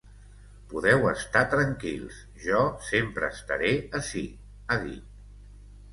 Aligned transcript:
Podeu 0.71 1.03
estar 1.09 1.43
tranquils, 1.51 2.17
jo 2.45 2.63
sempre 2.89 3.31
estaré 3.37 3.75
ací, 4.01 4.25
ha 4.77 4.83
dit. 4.87 5.09